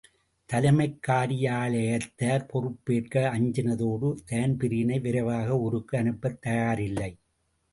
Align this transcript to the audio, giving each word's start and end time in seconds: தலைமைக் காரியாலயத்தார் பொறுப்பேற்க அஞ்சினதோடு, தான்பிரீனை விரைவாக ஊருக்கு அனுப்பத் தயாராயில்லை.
தலைமைக் 0.45 0.99
காரியாலயத்தார் 1.07 2.47
பொறுப்பேற்க 2.47 3.31
அஞ்சினதோடு, 3.37 4.15
தான்பிரீனை 4.31 5.01
விரைவாக 5.01 5.59
ஊருக்கு 5.59 5.97
அனுப்பத் 5.97 6.41
தயாராயில்லை. 6.41 7.17